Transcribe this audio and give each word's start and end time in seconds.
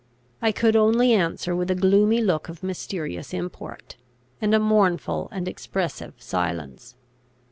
I 0.41 0.51
could 0.51 0.75
only 0.75 1.13
answer 1.13 1.55
with 1.55 1.69
a 1.69 1.75
gloomy 1.75 2.21
look 2.21 2.49
of 2.49 2.63
mysterious 2.63 3.35
import, 3.35 3.97
and 4.41 4.55
a 4.55 4.59
mournful 4.59 5.29
and 5.31 5.47
expressive 5.47 6.15
silence. 6.17 6.95